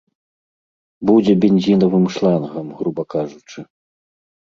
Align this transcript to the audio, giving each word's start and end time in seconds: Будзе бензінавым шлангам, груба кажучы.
Будзе 1.09 1.33
бензінавым 1.45 2.05
шлангам, 2.17 2.67
груба 2.83 3.03
кажучы. 3.19 3.59